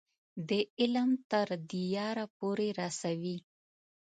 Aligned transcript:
د 0.49 0.51
علم 0.79 1.09
تر 1.31 1.47
دیاره 1.71 2.25
پورې 2.37 2.67
رسوي. 2.79 3.37